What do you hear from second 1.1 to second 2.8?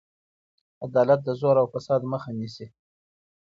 د زور او فساد مخه نیسي.